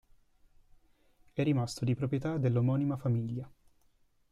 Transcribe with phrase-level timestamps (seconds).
[1.31, 3.47] È rimasto di proprietà della omonima famiglia.